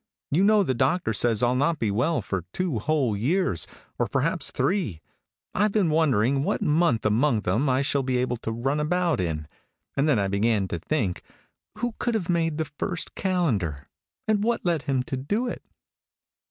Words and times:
You 0.31 0.43
know 0.43 0.63
the 0.63 0.73
doctor 0.73 1.13
says 1.13 1.43
I'll 1.43 1.53
not 1.53 1.77
be 1.77 1.91
well 1.91 2.23
for 2.23 2.43
two 2.53 2.79
whole 2.79 3.15
years, 3.15 3.67
or 3.99 4.07
perhaps 4.07 4.49
three. 4.49 4.99
I 5.53 5.61
have 5.61 5.71
been 5.73 5.91
wondering 5.91 6.43
what 6.43 6.63
month 6.63 7.05
among 7.05 7.41
them 7.41 7.69
all 7.69 7.75
I 7.75 7.83
shall 7.83 8.01
be 8.01 8.17
able 8.17 8.37
to 8.37 8.51
run 8.51 8.79
about 8.79 9.19
in; 9.19 9.47
and 9.95 10.09
then 10.09 10.17
I 10.17 10.27
began 10.27 10.67
to 10.69 10.79
think 10.79 11.21
who 11.77 11.93
could 11.99 12.15
have 12.15 12.29
made 12.29 12.57
the 12.57 12.65
first 12.65 13.13
calendar, 13.13 13.83
and 14.27 14.43
what 14.43 14.65
led 14.65 14.81
him 14.81 15.03
to 15.03 15.15
do 15.17 15.47
it." 15.47 15.61